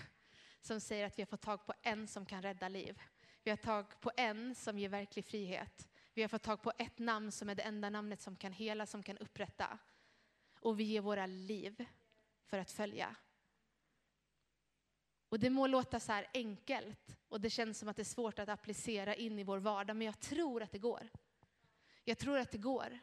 [0.67, 3.03] som säger att vi har fått tag på en som kan rädda liv.
[3.43, 5.89] Vi har tag på en som ger verklig frihet.
[6.15, 8.87] Vi har fått tag på ett namn som är det enda namnet som kan hela,
[8.87, 9.79] som kan upprätta.
[10.61, 11.85] Och vi ger våra liv
[12.45, 13.17] för att följa.
[15.29, 18.39] Och det må låta så här enkelt och det känns som att det är svårt
[18.39, 21.09] att applicera in i vår vardag, men jag tror att det går.
[22.05, 22.99] Jag tror att det går.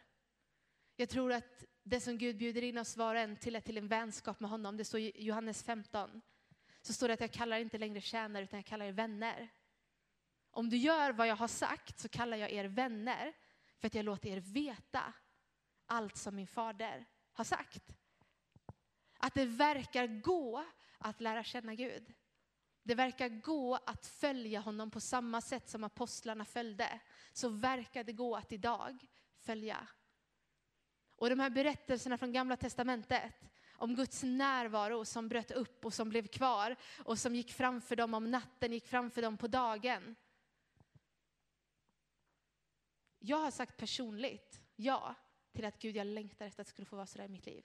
[0.95, 3.78] Jag tror att det som Gud bjuder in oss var och en till är till
[3.78, 4.78] en vänskap med honom.
[4.78, 6.21] Det står i Johannes 15.
[6.81, 9.49] Så står det att jag kallar inte längre tjänare utan jag kallar er vänner.
[10.51, 13.33] Om du gör vad jag har sagt så kallar jag er vänner
[13.79, 15.13] för att jag låter er veta
[15.85, 17.95] allt som min fader har sagt.
[19.17, 20.65] Att det verkar gå
[20.97, 22.13] att lära känna Gud.
[22.83, 26.99] Det verkar gå att följa honom på samma sätt som apostlarna följde.
[27.33, 29.07] Så verkar det gå att idag
[29.39, 29.87] följa.
[31.15, 33.50] Och de här berättelserna från Gamla Testamentet
[33.81, 38.13] om Guds närvaro som bröt upp och som blev kvar och som gick framför dem
[38.13, 40.15] om natten, gick framför dem på dagen.
[43.19, 45.15] Jag har sagt personligt ja
[45.51, 47.45] till att Gud, jag längtar efter att det skulle få vara så där i mitt
[47.45, 47.63] liv.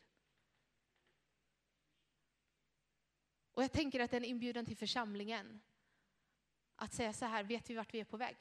[3.52, 5.60] Och jag tänker att det är en inbjudan till församlingen
[6.76, 8.36] att säga så här, vet vi vart vi är på väg?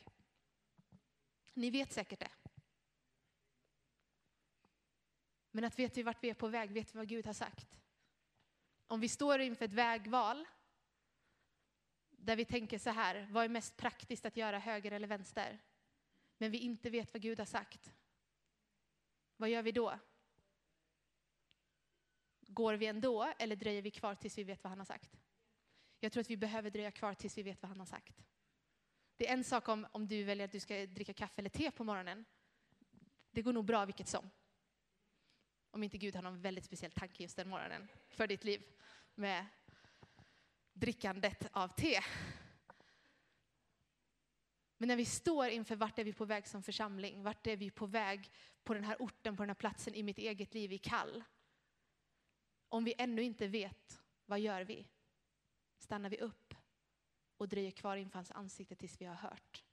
[1.53, 2.31] Ni vet säkert det.
[5.55, 7.77] Men att vet vi vart vi är på väg, vet vi vad Gud har sagt.
[8.87, 10.45] Om vi står inför ett vägval
[12.09, 15.59] där vi tänker så här, vad är mest praktiskt att göra, höger eller vänster?
[16.37, 17.93] Men vi inte vet vad Gud har sagt.
[19.37, 19.99] Vad gör vi då?
[22.41, 25.19] Går vi ändå eller dröjer vi kvar tills vi vet vad han har sagt?
[25.99, 28.25] Jag tror att vi behöver dröja kvar tills vi vet vad han har sagt.
[29.17, 31.71] Det är en sak om, om du väljer att du ska dricka kaffe eller te
[31.71, 32.25] på morgonen.
[33.31, 34.31] Det går nog bra vilket som.
[35.75, 38.63] Om inte Gud har någon väldigt speciell tanke just den morgonen för ditt liv
[39.15, 39.45] med
[40.73, 41.99] drickandet av te.
[44.77, 47.69] Men när vi står inför vart är vi på väg som församling, vart är vi
[47.69, 48.31] på väg
[48.63, 51.23] på den här orten, på den här platsen i mitt eget liv i Kall.
[52.69, 54.87] Om vi ännu inte vet, vad gör vi?
[55.77, 56.53] Stannar vi upp
[57.37, 59.63] och dröjer kvar inför hans ansikte tills vi har hört?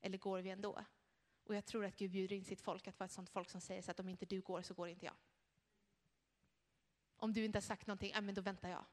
[0.00, 0.84] Eller går vi ändå?
[1.44, 3.60] Och jag tror att Gud bjuder in sitt folk att vara ett sånt folk som
[3.60, 5.14] säger så att om inte du går så går inte jag.
[7.16, 8.84] Om du inte har sagt någonting, men då väntar jag.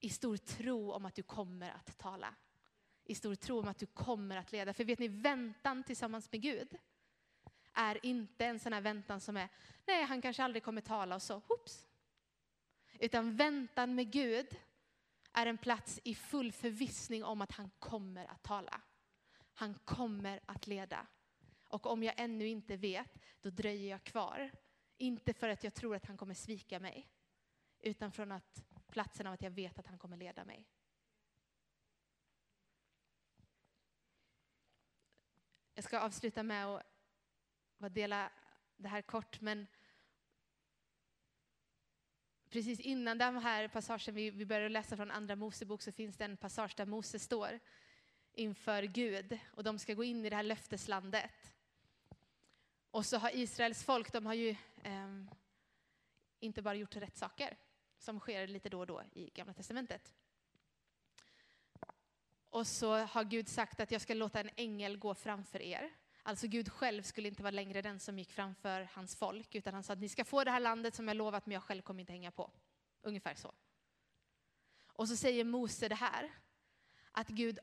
[0.00, 2.34] I stor tro om att du kommer att tala.
[3.04, 4.74] I stor tro om att du kommer att leda.
[4.74, 6.78] För vet ni, väntan tillsammans med Gud
[7.72, 9.48] är inte en sån här väntan som är,
[9.86, 11.86] nej han kanske aldrig kommer tala och så, hoops.
[12.98, 14.60] Utan väntan med Gud
[15.32, 18.80] är en plats i full förvissning om att han kommer att tala.
[19.54, 21.06] Han kommer att leda.
[21.70, 24.50] Och om jag ännu inte vet, då dröjer jag kvar.
[24.96, 27.08] Inte för att jag tror att han kommer svika mig,
[27.80, 30.66] utan från att platsen av att jag vet att han kommer leda mig.
[35.74, 36.82] Jag ska avsluta med
[37.78, 38.32] att dela
[38.76, 39.66] det här kort, men
[42.48, 46.24] precis innan den här passagen vi, vi började läsa från Andra Mosebok så finns det
[46.24, 47.60] en passage där Mose står
[48.32, 51.49] inför Gud och de ska gå in i det här löfteslandet.
[52.90, 54.50] Och så har Israels folk, de har ju
[54.82, 55.22] eh,
[56.40, 57.56] inte bara gjort rätt saker,
[57.98, 60.14] som sker lite då och då i Gamla Testamentet.
[62.50, 65.90] Och så har Gud sagt att jag ska låta en ängel gå framför er.
[66.22, 69.82] Alltså Gud själv skulle inte vara längre den som gick framför hans folk, utan han
[69.82, 72.00] sa att ni ska få det här landet som jag lovat, men jag själv kommer
[72.00, 72.50] inte hänga på.
[73.02, 73.52] Ungefär så.
[74.86, 76.30] Och så säger Mose det här,
[77.12, 77.58] att Gud,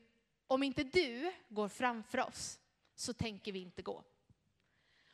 [0.46, 2.60] om inte du går framför oss
[2.94, 4.04] så tänker vi inte gå.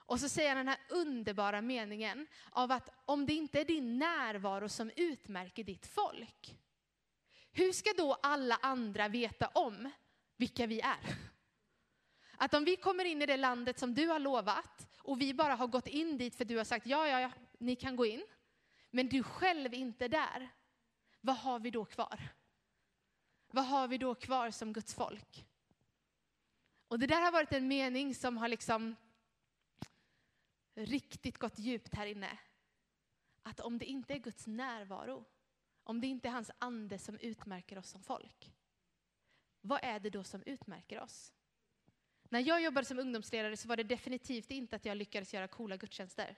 [0.07, 3.98] Och så säger han den här underbara meningen av att om det inte är din
[3.98, 6.59] närvaro som utmärker ditt folk,
[7.52, 9.90] hur ska då alla andra veta om
[10.36, 11.16] vilka vi är?
[12.36, 15.55] Att om vi kommer in i det landet som du har lovat och vi bara
[15.55, 18.24] har gått in dit för du har sagt ja, ja, ja, ni kan gå in,
[18.90, 20.48] men du själv inte där,
[21.20, 22.28] vad har vi då kvar?
[23.50, 25.46] Vad har vi då kvar som Guds folk?
[26.88, 28.96] Och det där har varit en mening som har liksom
[30.75, 32.39] riktigt gått djupt här inne.
[33.43, 35.25] Att om det inte är Guds närvaro,
[35.85, 38.53] om det inte är hans ande som utmärker oss som folk,
[39.61, 41.33] vad är det då som utmärker oss?
[42.29, 45.77] När jag jobbade som ungdomsledare så var det definitivt inte att jag lyckades göra coola
[45.77, 46.37] gudstjänster.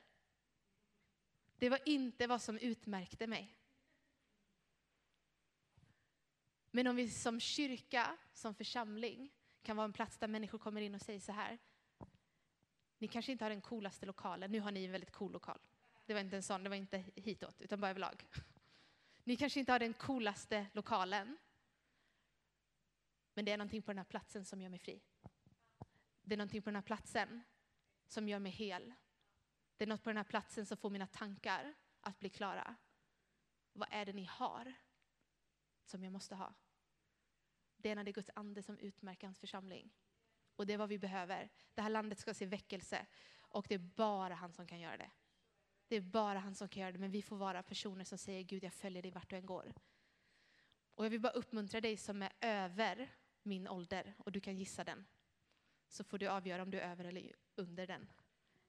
[1.58, 3.58] Det var inte vad som utmärkte mig.
[6.70, 9.32] Men om vi som kyrka, som församling,
[9.62, 11.58] kan vara en plats där människor kommer in och säger så här.
[12.98, 15.58] Ni kanske inte har den coolaste lokalen, nu har ni en väldigt cool lokal.
[16.06, 18.26] Det var inte en sån, det var inte hitåt, utan bara överlag.
[19.24, 21.36] Ni kanske inte har den coolaste lokalen.
[23.34, 25.00] Men det är någonting på den här platsen som gör mig fri.
[26.22, 27.42] Det är någonting på den här platsen
[28.06, 28.94] som gör mig hel.
[29.76, 32.76] Det är något på den här platsen som får mina tankar att bli klara.
[33.72, 34.74] Vad är det ni har
[35.84, 36.54] som jag måste ha?
[37.76, 39.92] Det är när det är Guds ande som utmärker hans församling.
[40.56, 41.50] Och det är vad vi behöver.
[41.74, 43.06] Det här landet ska se väckelse
[43.38, 45.10] och det är bara han som kan göra det.
[45.88, 48.42] Det är bara han som kan göra det, men vi får vara personer som säger
[48.42, 49.74] Gud, jag följer dig vart du än går.
[50.94, 54.84] Och jag vill bara uppmuntra dig som är över min ålder, och du kan gissa
[54.84, 55.06] den.
[55.88, 58.08] Så får du avgöra om du är över eller under den.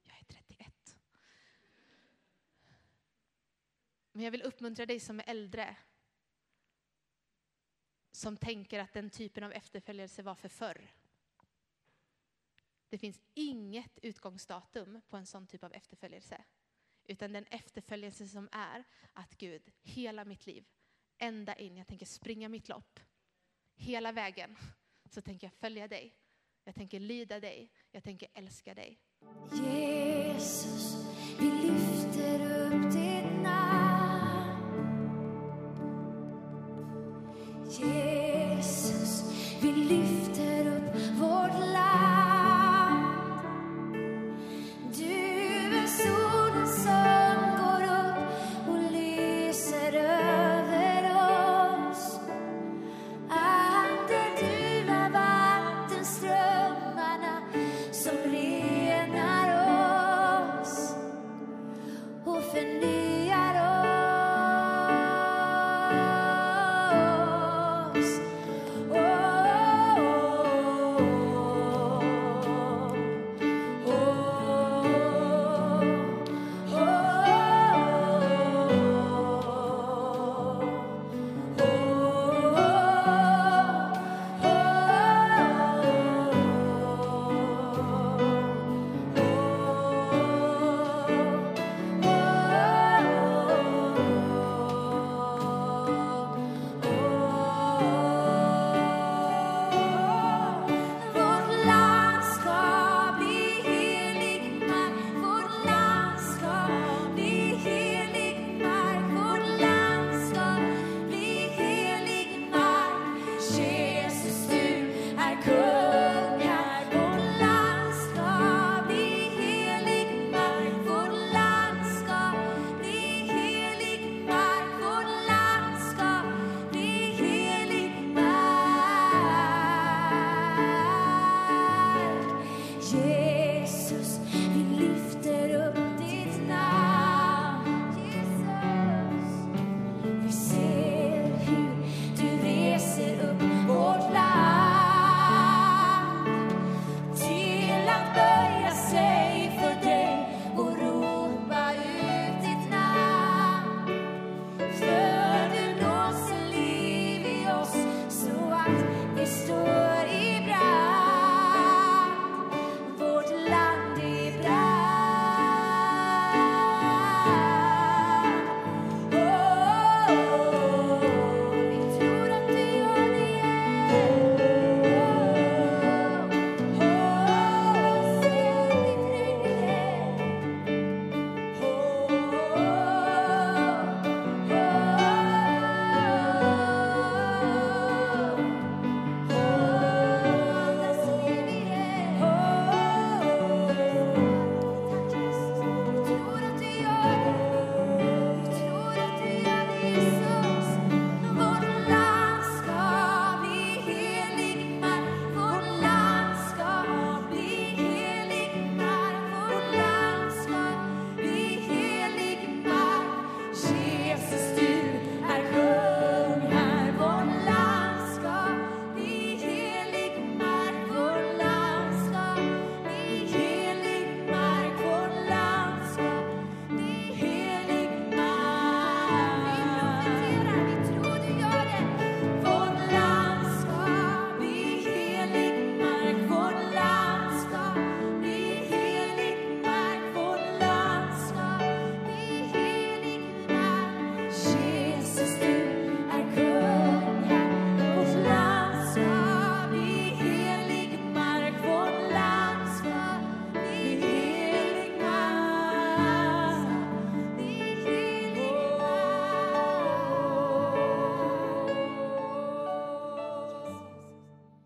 [0.04, 0.98] Jag är 31.
[4.12, 5.78] Men jag vill uppmuntra dig som är äldre,
[8.12, 10.92] som tänker att den typen av efterföljelse var för förr.
[12.90, 16.44] Det finns inget utgångsdatum på en sån typ av efterföljelse.
[17.04, 18.84] Utan den efterföljelse som är
[19.14, 20.66] att Gud, hela mitt liv,
[21.18, 23.00] ända in, jag tänker springa mitt lopp,
[23.76, 24.58] hela vägen,
[25.10, 26.16] så tänker jag följa dig.
[26.64, 29.00] Jag tänker lyda dig, jag tänker älska dig.
[29.54, 30.77] Jesus,